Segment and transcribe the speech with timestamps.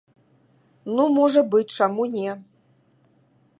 [0.99, 2.29] Ну, можа быць, чаму не?